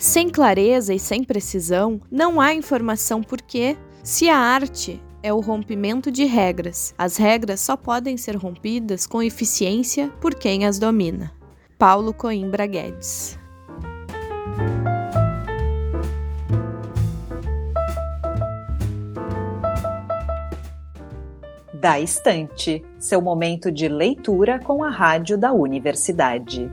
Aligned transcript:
Sem 0.00 0.28
clareza 0.28 0.94
e 0.94 0.98
sem 0.98 1.24
precisão, 1.24 2.00
não 2.10 2.40
há 2.40 2.54
informação 2.54 3.22
porque, 3.22 3.76
se 4.02 4.28
a 4.28 4.36
arte 4.36 5.02
é 5.22 5.32
o 5.32 5.40
rompimento 5.40 6.10
de 6.10 6.24
regras, 6.24 6.94
as 6.96 7.16
regras 7.16 7.60
só 7.60 7.76
podem 7.76 8.16
ser 8.16 8.36
rompidas 8.36 9.06
com 9.06 9.22
eficiência 9.22 10.08
por 10.20 10.34
quem 10.34 10.64
as 10.64 10.78
domina. 10.78 11.32
Paulo 11.76 12.14
Coimbra 12.14 12.66
Guedes 12.66 13.38
Da 21.80 22.00
Estante, 22.00 22.84
seu 22.98 23.20
momento 23.20 23.70
de 23.70 23.88
leitura 23.88 24.58
com 24.58 24.82
a 24.82 24.90
rádio 24.90 25.38
da 25.38 25.52
universidade. 25.52 26.68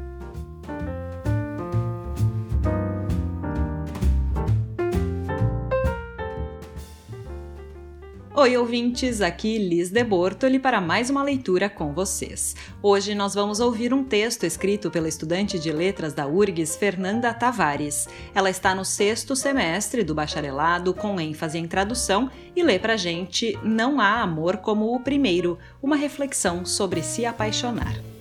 Oi, 8.38 8.58
ouvintes, 8.58 9.22
aqui 9.22 9.58
Liz 9.58 9.90
de 9.90 10.04
Bortoli 10.04 10.60
para 10.60 10.82
mais 10.82 11.10
uma 11.10 11.24
leitura 11.24 11.70
com 11.70 11.94
vocês. 11.94 12.54
Hoje 12.84 13.16
nós 13.16 13.34
vamos 13.34 13.62
ouvir 13.62 13.94
um 13.94 14.04
texto 14.04 14.44
escrito 14.44 14.92
pela 14.92 15.08
estudante 15.08 15.58
de 15.58 15.72
letras 15.72 16.14
da 16.14 16.28
URGS, 16.28 16.76
Fernanda 16.76 17.34
Tavares. 17.34 18.10
Ela 18.34 18.50
está 18.50 18.76
no 18.76 18.84
sexto 18.84 19.38
semestre 19.38 20.04
do 20.04 20.14
bacharelado, 20.14 20.94
com 20.94 21.18
ênfase 21.18 21.58
em 21.58 21.66
tradução, 21.66 22.30
e 22.54 22.62
lê 22.62 22.78
pra 22.78 22.98
gente 22.98 23.58
Não 23.64 24.02
há 24.02 24.22
amor 24.22 24.58
como 24.58 24.94
o 24.94 25.00
primeiro, 25.00 25.58
uma 25.82 25.96
reflexão 25.96 26.66
sobre 26.66 27.02
se 27.02 27.26
apaixonar. 27.26 28.15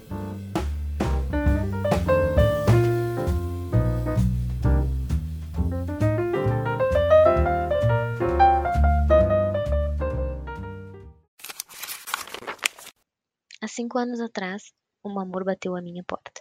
Cinco 13.74 13.98
anos 13.98 14.20
atrás, 14.20 14.72
um 15.04 15.18
amor 15.18 15.42
bateu 15.42 15.74
à 15.74 15.82
minha 15.82 16.04
porta. 16.04 16.40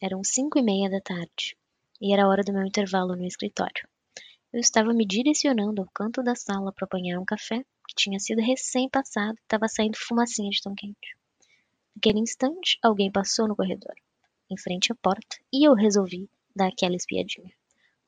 Eram 0.00 0.24
cinco 0.24 0.58
e 0.58 0.62
meia 0.62 0.88
da 0.88 0.98
tarde, 0.98 1.54
e 2.00 2.10
era 2.10 2.24
a 2.24 2.28
hora 2.28 2.42
do 2.42 2.54
meu 2.54 2.64
intervalo 2.64 3.14
no 3.14 3.26
escritório. 3.26 3.86
Eu 4.50 4.60
estava 4.60 4.94
me 4.94 5.04
direcionando 5.04 5.82
ao 5.82 5.88
canto 5.92 6.22
da 6.22 6.34
sala 6.34 6.72
para 6.72 6.86
apanhar 6.86 7.20
um 7.20 7.24
café 7.24 7.62
que 7.86 7.94
tinha 7.94 8.18
sido 8.18 8.40
recém-passado 8.40 9.34
e 9.34 9.42
estava 9.42 9.68
saindo 9.68 9.98
fumacinha 9.98 10.48
de 10.48 10.62
tão 10.62 10.74
quente. 10.74 11.14
Naquele 11.94 12.20
instante, 12.20 12.78
alguém 12.82 13.12
passou 13.12 13.46
no 13.46 13.54
corredor, 13.54 13.94
em 14.50 14.56
frente 14.56 14.90
à 14.90 14.94
porta, 14.94 15.36
e 15.52 15.68
eu 15.68 15.74
resolvi 15.74 16.30
dar 16.56 16.68
aquela 16.68 16.96
espiadinha. 16.96 17.52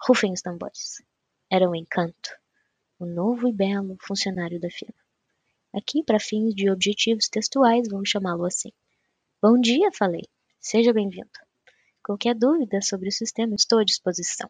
Rufem 0.00 0.32
os 0.32 0.40
tambores. 0.40 1.02
Era 1.50 1.68
o 1.68 1.76
encanto, 1.76 2.30
o 2.98 3.04
novo 3.04 3.48
e 3.48 3.52
belo 3.52 3.98
funcionário 4.00 4.58
da 4.58 4.70
firma. 4.70 5.05
Aqui, 5.76 6.02
para 6.02 6.18
fins 6.18 6.54
de 6.54 6.70
objetivos 6.70 7.28
textuais, 7.28 7.86
vamos 7.90 8.08
chamá-lo 8.08 8.46
assim. 8.46 8.72
Bom 9.42 9.60
dia, 9.60 9.90
falei. 9.92 10.22
Seja 10.58 10.90
bem-vindo. 10.90 11.28
Qualquer 12.02 12.34
dúvida 12.34 12.80
sobre 12.80 13.10
o 13.10 13.12
sistema, 13.12 13.54
estou 13.54 13.78
à 13.80 13.84
disposição. 13.84 14.48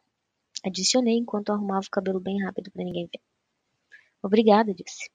Adicionei 0.64 1.16
enquanto 1.16 1.50
arrumava 1.50 1.84
o 1.84 1.90
cabelo 1.90 2.20
bem 2.20 2.40
rápido 2.44 2.70
para 2.70 2.84
ninguém 2.84 3.06
ver. 3.06 3.20
Obrigada, 4.22 4.72
disse. 4.72 5.10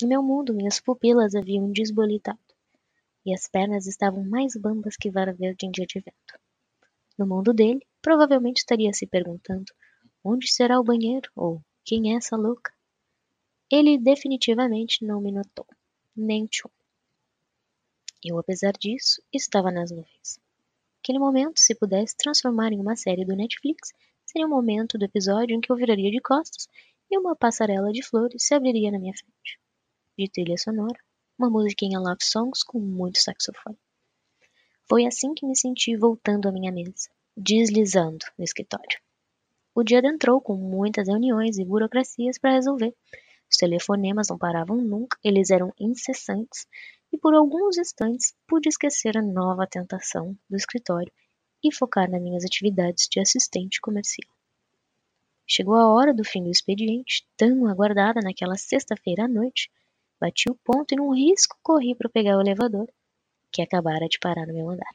Em 0.00 0.06
meu 0.06 0.22
mundo, 0.22 0.54
minhas 0.54 0.80
pupilas 0.80 1.34
haviam 1.34 1.72
desbolitado, 1.72 2.38
e 3.26 3.34
as 3.34 3.48
pernas 3.48 3.88
estavam 3.88 4.22
mais 4.22 4.54
bambas 4.54 4.96
que 4.96 5.10
vara 5.10 5.32
verde 5.32 5.66
em 5.66 5.72
dia 5.72 5.84
de 5.84 5.98
vento. 5.98 6.38
No 7.18 7.26
mundo 7.26 7.52
dele, 7.52 7.84
provavelmente 8.00 8.58
estaria 8.58 8.92
se 8.92 9.04
perguntando 9.04 9.72
onde 10.22 10.48
será 10.48 10.78
o 10.78 10.84
banheiro 10.84 11.28
ou 11.34 11.60
quem 11.84 12.12
é 12.12 12.18
essa 12.18 12.36
louca. 12.36 12.72
Ele 13.70 13.96
definitivamente 13.96 15.04
não 15.04 15.20
me 15.20 15.30
notou, 15.30 15.64
nem 16.16 16.44
tchum. 16.46 16.68
Eu, 18.24 18.36
apesar 18.36 18.72
disso, 18.72 19.22
estava 19.32 19.70
nas 19.70 19.92
nuvens. 19.92 20.40
Aquele 21.00 21.20
momento, 21.20 21.60
se 21.60 21.74
pudesse 21.74 22.16
transformar 22.16 22.72
em 22.72 22.80
uma 22.80 22.96
série 22.96 23.24
do 23.24 23.36
Netflix, 23.36 23.92
seria 24.26 24.46
o 24.46 24.50
momento 24.50 24.98
do 24.98 25.04
episódio 25.04 25.54
em 25.54 25.60
que 25.60 25.70
eu 25.70 25.76
viraria 25.76 26.10
de 26.10 26.20
costas 26.20 26.66
e 27.08 27.16
uma 27.16 27.36
passarela 27.36 27.92
de 27.92 28.02
flores 28.02 28.44
se 28.44 28.54
abriria 28.54 28.90
na 28.90 28.98
minha 28.98 29.14
frente. 29.14 29.60
De 30.18 30.28
trilha 30.28 30.58
sonora, 30.58 30.98
uma 31.38 31.48
musiquinha 31.48 32.00
love 32.00 32.24
songs 32.24 32.64
com 32.64 32.80
muito 32.80 33.22
saxofone. 33.22 33.78
Foi 34.88 35.06
assim 35.06 35.32
que 35.32 35.46
me 35.46 35.56
senti 35.56 35.96
voltando 35.96 36.48
à 36.48 36.52
minha 36.52 36.72
mesa, 36.72 37.08
deslizando 37.36 38.26
no 38.36 38.44
escritório. 38.44 39.00
O 39.72 39.84
dia 39.84 39.98
adentrou 39.98 40.40
com 40.40 40.56
muitas 40.56 41.06
reuniões 41.06 41.56
e 41.56 41.64
burocracias 41.64 42.36
para 42.36 42.54
resolver, 42.54 42.94
os 43.50 43.56
telefonemas 43.56 44.28
não 44.28 44.38
paravam 44.38 44.76
nunca, 44.76 45.18
eles 45.24 45.50
eram 45.50 45.72
incessantes, 45.78 46.66
e 47.12 47.18
por 47.18 47.34
alguns 47.34 47.76
instantes 47.76 48.34
pude 48.46 48.68
esquecer 48.68 49.18
a 49.18 49.22
nova 49.22 49.66
tentação 49.66 50.36
do 50.48 50.56
escritório 50.56 51.12
e 51.62 51.74
focar 51.74 52.08
nas 52.08 52.22
minhas 52.22 52.44
atividades 52.44 53.08
de 53.10 53.20
assistente 53.20 53.80
comercial. 53.80 54.30
Chegou 55.46 55.74
a 55.74 55.88
hora 55.88 56.14
do 56.14 56.24
fim 56.24 56.44
do 56.44 56.50
expediente, 56.50 57.26
tão 57.36 57.66
aguardada 57.66 58.20
naquela 58.22 58.56
sexta-feira 58.56 59.24
à 59.24 59.28
noite. 59.28 59.68
Bati 60.20 60.48
o 60.48 60.54
ponto 60.54 60.92
e 60.92 60.96
num 60.96 61.12
risco 61.12 61.58
corri 61.60 61.94
para 61.94 62.08
pegar 62.08 62.36
o 62.36 62.40
elevador, 62.40 62.88
que 63.50 63.60
acabara 63.60 64.06
de 64.06 64.18
parar 64.20 64.46
no 64.46 64.54
meu 64.54 64.70
andar. 64.70 64.94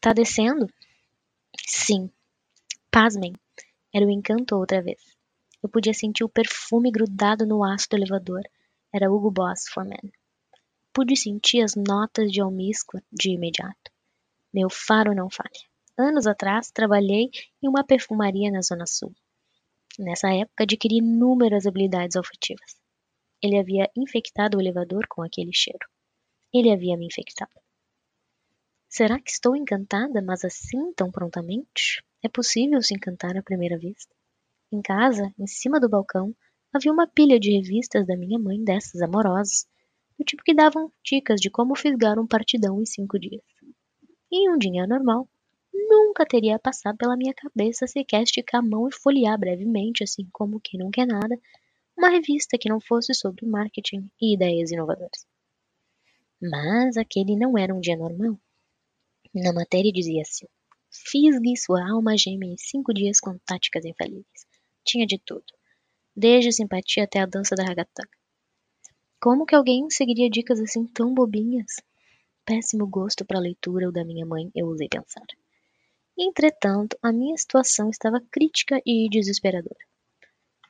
Tá 0.00 0.14
descendo? 0.14 0.66
Sim. 1.66 2.10
Pasmem, 2.90 3.34
era 3.92 4.06
o 4.06 4.10
encanto 4.10 4.56
outra 4.56 4.80
vez. 4.80 5.14
Eu 5.64 5.70
podia 5.70 5.94
sentir 5.94 6.22
o 6.22 6.28
perfume 6.28 6.90
grudado 6.90 7.46
no 7.46 7.64
aço 7.64 7.88
do 7.88 7.96
elevador. 7.96 8.42
Era 8.92 9.10
Hugo 9.10 9.30
Boss 9.30 9.66
for 9.72 9.82
Men. 9.82 10.12
Pude 10.92 11.16
sentir 11.16 11.62
as 11.62 11.74
notas 11.74 12.30
de 12.30 12.42
almíscar 12.42 13.02
de 13.10 13.30
imediato. 13.30 13.90
Meu 14.52 14.68
faro 14.68 15.14
não 15.14 15.30
falha. 15.30 15.48
Anos 15.96 16.26
atrás, 16.26 16.70
trabalhei 16.70 17.30
em 17.62 17.66
uma 17.66 17.82
perfumaria 17.82 18.50
na 18.50 18.60
Zona 18.60 18.84
Sul. 18.86 19.14
Nessa 19.98 20.28
época, 20.34 20.64
adquiri 20.64 20.96
inúmeras 20.96 21.64
habilidades 21.64 22.14
olfativas. 22.14 22.76
Ele 23.42 23.58
havia 23.58 23.90
infectado 23.96 24.58
o 24.58 24.60
elevador 24.60 25.06
com 25.08 25.22
aquele 25.22 25.54
cheiro. 25.54 25.88
Ele 26.52 26.70
havia 26.70 26.94
me 26.94 27.06
infectado. 27.06 27.58
Será 28.86 29.18
que 29.18 29.30
estou 29.30 29.56
encantada, 29.56 30.20
mas 30.20 30.44
assim 30.44 30.92
tão 30.92 31.10
prontamente? 31.10 32.04
É 32.22 32.28
possível 32.28 32.82
se 32.82 32.92
encantar 32.92 33.34
à 33.34 33.42
primeira 33.42 33.78
vista? 33.78 34.14
Em 34.74 34.82
casa, 34.82 35.32
em 35.38 35.46
cima 35.46 35.78
do 35.78 35.88
balcão, 35.88 36.34
havia 36.72 36.92
uma 36.92 37.06
pilha 37.06 37.38
de 37.38 37.52
revistas 37.52 38.04
da 38.04 38.16
minha 38.16 38.40
mãe 38.40 38.60
dessas 38.60 39.00
amorosas, 39.00 39.68
do 40.18 40.24
tipo 40.24 40.42
que 40.42 40.52
davam 40.52 40.90
dicas 41.04 41.40
de 41.40 41.48
como 41.48 41.76
fisgar 41.76 42.18
um 42.18 42.26
partidão 42.26 42.82
em 42.82 42.84
cinco 42.84 43.16
dias. 43.16 43.40
Em 44.32 44.50
um 44.50 44.58
dia 44.58 44.84
normal, 44.84 45.28
nunca 45.72 46.26
teria 46.26 46.58
passado 46.58 46.96
pela 46.96 47.16
minha 47.16 47.32
cabeça 47.32 47.86
sequer 47.86 48.24
esticar 48.24 48.60
a 48.60 48.66
mão 48.66 48.88
e 48.88 48.92
folhear 48.92 49.38
brevemente, 49.38 50.02
assim 50.02 50.28
como 50.32 50.60
quem 50.60 50.80
não 50.80 50.90
quer 50.90 51.06
nada, 51.06 51.38
uma 51.96 52.08
revista 52.08 52.58
que 52.58 52.68
não 52.68 52.80
fosse 52.80 53.14
sobre 53.14 53.46
marketing 53.46 54.10
e 54.20 54.34
ideias 54.34 54.72
inovadoras. 54.72 55.24
Mas 56.42 56.96
aquele 56.96 57.36
não 57.36 57.56
era 57.56 57.72
um 57.72 57.78
dia 57.78 57.96
normal. 57.96 58.36
Na 59.32 59.52
matéria 59.52 59.92
dizia 59.92 60.22
assim: 60.22 60.46
Fisgue 60.90 61.56
sua 61.56 61.88
alma 61.88 62.18
gêmea 62.18 62.52
em 62.52 62.56
cinco 62.58 62.92
dias 62.92 63.20
com 63.20 63.38
táticas 63.38 63.84
infalíveis. 63.84 64.53
Tinha 64.84 65.06
de 65.06 65.18
tudo, 65.18 65.44
desde 66.14 66.52
simpatia 66.52 67.04
até 67.04 67.20
a 67.20 67.26
dança 67.26 67.54
da 67.56 67.64
ragatanga. 67.64 68.10
Como 69.20 69.46
que 69.46 69.54
alguém 69.54 69.88
seguiria 69.90 70.28
dicas 70.28 70.60
assim 70.60 70.86
tão 70.86 71.14
bobinhas? 71.14 71.76
Péssimo 72.44 72.86
gosto 72.86 73.24
para 73.24 73.38
a 73.38 73.40
leitura 73.40 73.88
o 73.88 73.92
da 73.92 74.04
minha 74.04 74.26
mãe, 74.26 74.50
eu 74.54 74.66
usei 74.66 74.86
pensar. 74.86 75.24
Entretanto, 76.16 76.98
a 77.02 77.10
minha 77.10 77.36
situação 77.36 77.88
estava 77.88 78.20
crítica 78.30 78.80
e 78.84 79.08
desesperadora. 79.08 79.80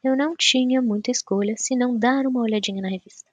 Eu 0.05 0.17
não 0.17 0.37
tinha 0.37 0.81
muita 0.81 1.11
escolha 1.11 1.55
senão 1.59 1.99
dar 1.99 2.27
uma 2.27 2.43
olhadinha 2.43 2.81
na 2.81 2.89
revista. 2.89 3.29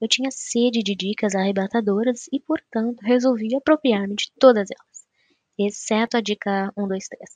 Eu 0.00 0.08
tinha 0.08 0.30
sede 0.32 0.82
de 0.82 0.96
dicas 0.96 1.34
arrebatadoras 1.34 2.26
e, 2.32 2.40
portanto, 2.40 3.00
resolvi 3.02 3.54
apropriar-me 3.54 4.16
de 4.16 4.32
todas 4.38 4.68
elas, 4.70 5.06
exceto 5.56 6.16
a 6.16 6.20
dica 6.20 6.72
1, 6.76 6.88
2, 6.88 7.08
3 7.08 7.30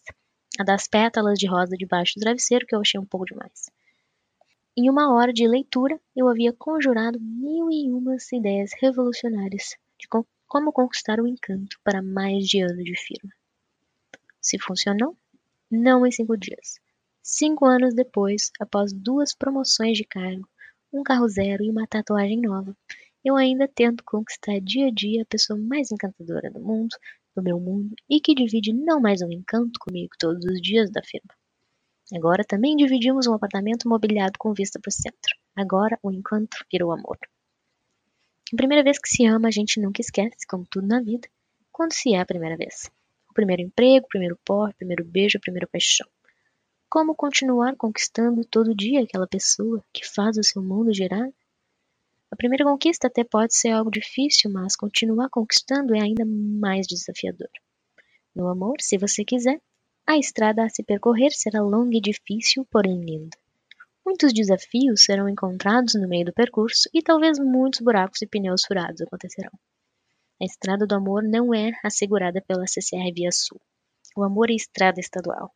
a 0.59 0.65
das 0.65 0.87
pétalas 0.87 1.39
de 1.39 1.47
rosa 1.47 1.77
debaixo 1.77 2.15
do 2.17 2.21
travesseiro, 2.21 2.67
que 2.67 2.75
eu 2.75 2.81
achei 2.81 2.99
um 3.01 3.05
pouco 3.05 3.27
demais. 3.27 3.71
Em 4.77 4.91
uma 4.91 5.15
hora 5.15 5.33
de 5.33 5.47
leitura, 5.47 6.01
eu 6.17 6.29
havia 6.29 6.53
conjurado 6.53 7.21
mil 7.21 7.71
e 7.71 7.91
umas 7.93 8.31
ideias 8.33 8.73
revolucionárias 8.81 9.77
de 9.99 10.09
como 10.47 10.73
conquistar 10.73 11.21
o 11.21 11.27
encanto 11.27 11.79
para 11.85 12.03
mais 12.03 12.47
de 12.47 12.61
ano 12.61 12.83
de 12.83 12.97
firma. 12.97 13.33
Se 14.41 14.59
funcionou? 14.59 15.17
Não 15.71 16.07
em 16.07 16.11
cinco 16.11 16.37
dias. 16.37 16.81
Cinco 17.23 17.65
anos 17.65 17.95
depois, 17.95 18.51
após 18.61 18.93
duas 18.93 19.35
promoções 19.35 19.97
de 19.97 20.05
cargo, 20.05 20.49
um 20.93 21.03
carro 21.03 21.29
zero 21.29 21.65
e 21.65 21.71
uma 21.71 21.87
tatuagem 21.87 22.41
nova, 22.41 22.77
eu 23.25 23.37
ainda 23.37 23.67
tento 23.67 24.05
conquistar 24.05 24.61
dia 24.61 24.89
a 24.89 24.91
dia 24.91 25.23
a 25.23 25.27
pessoa 25.27 25.59
mais 25.59 25.91
encantadora 25.91 26.51
do 26.51 26.61
mundo, 26.61 26.95
do 27.35 27.43
meu 27.43 27.59
mundo 27.59 27.95
e 28.09 28.21
que 28.21 28.35
divide 28.35 28.73
não 28.73 29.01
mais 29.01 29.21
um 29.23 29.31
encanto 29.31 29.79
comigo 29.81 30.15
todos 30.19 30.45
os 30.45 30.61
dias 30.61 30.91
da 30.91 31.03
firma. 31.03 31.35
Agora 32.13 32.45
também 32.45 32.77
dividimos 32.77 33.27
um 33.27 33.35
apartamento 33.35 33.89
mobiliado 33.89 34.39
com 34.39 34.53
vista 34.53 34.79
para 34.79 34.91
o 34.91 34.93
centro. 34.93 35.37
Agora 35.57 35.99
o 36.03 36.13
encanto 36.13 36.57
virou 36.71 36.93
amor. 36.93 37.19
A 38.53 38.57
primeira 38.57 38.85
vez 38.85 38.99
que 38.99 39.09
se 39.09 39.27
ama, 39.27 39.49
a 39.49 39.51
gente 39.51 39.81
nunca 39.81 40.01
esquece, 40.01 40.47
como 40.47 40.67
tudo 40.71 40.87
na 40.87 41.01
vida, 41.01 41.27
quando 41.73 41.93
se 41.93 42.15
é 42.15 42.21
a 42.21 42.27
primeira 42.27 42.57
vez. 42.57 42.91
O 43.31 43.35
primeiro 43.35 43.63
emprego, 43.63 44.05
o 44.05 44.09
primeiro 44.09 44.39
porre, 44.45 44.73
o 44.73 44.77
primeiro 44.77 45.05
beijo, 45.05 45.39
a 45.39 45.41
primeira 45.41 45.67
paixão. 45.67 46.07
Como 46.89 47.17
continuar 47.17 47.75
conquistando 47.75 48.45
todo 48.45 48.75
dia 48.77 49.03
aquela 49.03 49.27
pessoa 49.27 49.83
que 49.93 50.07
faz 50.07 50.37
o 50.37 50.45
seu 50.45 50.63
mundo 50.63 50.95
girar? 50.95 51.29
A 52.35 52.37
primeira 52.37 52.65
conquista 52.65 53.07
até 53.07 53.23
pode 53.23 53.55
ser 53.55 53.69
algo 53.69 53.93
difícil, 53.93 54.51
mas 54.51 54.75
continuar 54.75 55.31
conquistando 55.31 55.95
é 55.95 56.03
ainda 56.03 56.25
mais 56.27 56.85
desafiador. 56.85 57.49
No 58.35 58.49
amor, 58.49 58.75
se 58.81 58.99
você 58.99 59.25
quiser, 59.25 59.61
a 60.05 60.19
estrada 60.19 60.65
a 60.65 60.69
se 60.69 60.83
percorrer 60.83 61.31
será 61.31 61.63
longa 61.63 61.97
e 61.97 62.01
difícil, 62.01 62.67
porém 62.73 63.05
linda. 63.05 63.39
Muitos 64.05 64.33
desafios 64.33 65.05
serão 65.05 65.29
encontrados 65.29 65.95
no 65.95 66.09
meio 66.09 66.25
do 66.25 66.33
percurso 66.33 66.91
e 66.93 67.01
talvez 67.01 67.39
muitos 67.39 67.79
buracos 67.79 68.21
e 68.21 68.27
pneus 68.27 68.65
furados 68.65 69.01
acontecerão. 69.01 69.53
A 70.43 70.45
estrada 70.45 70.89
do 70.89 70.97
amor 70.97 71.23
não 71.23 71.55
é 71.55 71.71
assegurada 71.85 72.43
pela 72.43 72.67
CCR 72.67 73.13
Via 73.15 73.31
Sul. 73.31 73.61
O 74.17 74.25
amor 74.25 74.51
é 74.51 74.55
estrada 74.55 74.99
estadual. 74.99 75.55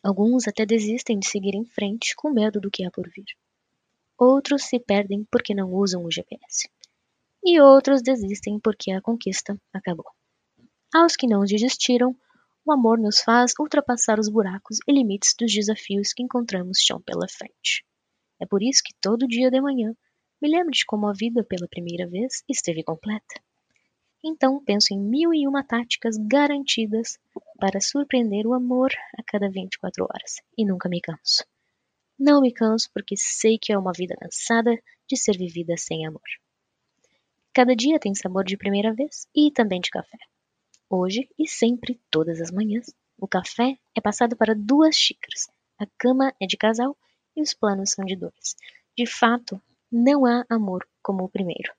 Alguns 0.00 0.46
até 0.46 0.64
desistem 0.64 1.18
de 1.18 1.26
seguir 1.26 1.56
em 1.56 1.64
frente 1.64 2.14
com 2.14 2.30
medo 2.30 2.60
do 2.60 2.70
que 2.70 2.84
há 2.84 2.90
por 2.92 3.10
vir. 3.10 3.26
Outros 4.18 4.64
se 4.64 4.78
perdem 4.80 5.26
porque 5.30 5.54
não 5.54 5.72
usam 5.72 6.04
o 6.04 6.10
GPS. 6.10 6.68
E 7.44 7.60
outros 7.60 8.02
desistem 8.02 8.58
porque 8.58 8.90
a 8.90 9.00
conquista 9.00 9.60
acabou. 9.72 10.10
Aos 10.94 11.16
que 11.16 11.26
não 11.26 11.44
desistiram, 11.44 12.16
o 12.64 12.72
amor 12.72 12.98
nos 12.98 13.20
faz 13.20 13.52
ultrapassar 13.60 14.18
os 14.18 14.28
buracos 14.28 14.78
e 14.88 14.92
limites 14.92 15.34
dos 15.38 15.52
desafios 15.52 16.12
que 16.12 16.22
encontramos 16.22 16.80
chão 16.80 17.00
pela 17.00 17.28
frente. 17.28 17.84
É 18.40 18.46
por 18.46 18.62
isso 18.62 18.82
que 18.84 18.94
todo 19.00 19.28
dia 19.28 19.50
de 19.50 19.60
manhã 19.60 19.94
me 20.40 20.48
lembro 20.48 20.70
de 20.70 20.84
como 20.84 21.06
a 21.06 21.12
vida 21.12 21.44
pela 21.44 21.68
primeira 21.68 22.08
vez 22.08 22.42
esteve 22.48 22.82
completa. 22.82 23.40
Então 24.24 24.62
penso 24.64 24.92
em 24.92 24.98
mil 24.98 25.32
e 25.32 25.46
uma 25.46 25.62
táticas 25.62 26.16
garantidas 26.16 27.18
para 27.60 27.80
surpreender 27.80 28.46
o 28.46 28.54
amor 28.54 28.90
a 29.16 29.22
cada 29.22 29.48
24 29.48 30.04
horas 30.04 30.42
e 30.56 30.64
nunca 30.64 30.88
me 30.88 31.00
canso. 31.00 31.44
Não 32.18 32.40
me 32.40 32.50
canso 32.50 32.90
porque 32.94 33.14
sei 33.16 33.58
que 33.58 33.72
é 33.72 33.78
uma 33.78 33.92
vida 33.92 34.16
cansada 34.16 34.74
de 35.06 35.16
ser 35.16 35.36
vivida 35.36 35.76
sem 35.76 36.06
amor. 36.06 36.22
Cada 37.52 37.76
dia 37.76 37.98
tem 37.98 38.14
sabor 38.14 38.44
de 38.44 38.56
primeira 38.56 38.92
vez 38.94 39.28
e 39.34 39.50
também 39.50 39.80
de 39.80 39.90
café. 39.90 40.18
Hoje 40.88 41.28
e 41.38 41.46
sempre, 41.46 42.00
todas 42.10 42.40
as 42.40 42.50
manhãs, 42.50 42.86
o 43.18 43.28
café 43.28 43.78
é 43.94 44.00
passado 44.00 44.36
para 44.36 44.54
duas 44.54 44.96
xícaras, 44.96 45.48
a 45.78 45.86
cama 45.98 46.34
é 46.40 46.46
de 46.46 46.56
casal 46.56 46.96
e 47.34 47.42
os 47.42 47.52
planos 47.52 47.90
são 47.90 48.04
de 48.04 48.16
dois. 48.16 48.56
De 48.96 49.04
fato, 49.04 49.60
não 49.92 50.24
há 50.24 50.44
amor 50.48 50.88
como 51.02 51.24
o 51.24 51.28
primeiro. 51.28 51.72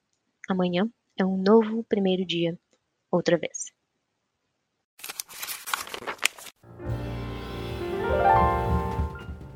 Amanhã 0.48 0.88
é 1.16 1.24
um 1.24 1.36
novo 1.36 1.82
primeiro 1.84 2.24
dia, 2.24 2.56
outra 3.10 3.36
vez. 3.36 3.72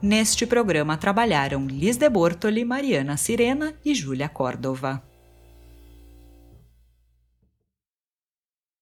Neste 0.03 0.45
programa 0.47 0.97
trabalharam 0.97 1.65
Liz 1.65 1.97
de 1.97 2.09
Bortoli, 2.11 2.65
Mariana 2.65 3.17
Sirena 3.17 3.73
e 3.85 3.95
Júlia 3.95 4.29
Córdova. 4.29 5.12